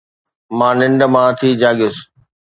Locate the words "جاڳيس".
1.61-1.95